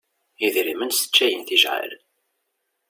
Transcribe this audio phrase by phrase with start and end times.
[0.45, 1.91] Idrimen sseččayen tijɛal.